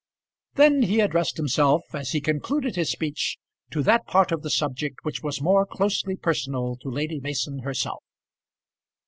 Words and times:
Then 0.55 0.81
he 0.81 0.99
addressed 0.99 1.37
himself, 1.37 1.83
as 1.93 2.09
he 2.09 2.21
concluded 2.21 2.75
his 2.75 2.91
speech, 2.91 3.37
to 3.69 3.83
that 3.83 4.07
part 4.07 4.31
of 4.31 4.41
the 4.41 4.49
subject 4.49 4.97
which 5.03 5.21
was 5.21 5.43
more 5.43 5.63
closely 5.63 6.15
personal 6.15 6.75
to 6.77 6.89
Lady 6.89 7.19
Mason 7.19 7.59
herself. 7.59 8.03